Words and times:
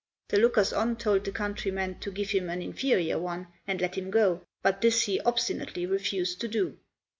The 0.29 0.37
lookers 0.39 0.73
on 0.73 0.95
told 0.95 1.25
the 1.25 1.31
countryman 1.31 1.99
to 1.99 2.09
give 2.09 2.31
him 2.31 2.49
an 2.49 2.59
inferior 2.59 3.19
one 3.19 3.49
and 3.67 3.79
let 3.79 3.93
him 3.93 4.09
go, 4.09 4.47
but 4.63 4.81
this 4.81 5.03
he 5.03 5.19
obstinately 5.21 5.85
refused 5.85 6.41
to 6.41 6.47
do. 6.47 6.79